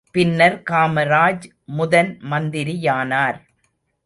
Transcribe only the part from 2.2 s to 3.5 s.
மந்திரியானார்.